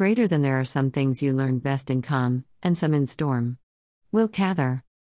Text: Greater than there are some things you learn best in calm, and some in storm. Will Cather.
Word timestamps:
Greater 0.00 0.26
than 0.26 0.40
there 0.40 0.58
are 0.58 0.64
some 0.64 0.90
things 0.90 1.22
you 1.22 1.34
learn 1.34 1.58
best 1.58 1.90
in 1.90 2.00
calm, 2.00 2.46
and 2.62 2.78
some 2.78 2.94
in 2.94 3.04
storm. 3.06 3.58
Will 4.10 4.28
Cather. 4.28 4.82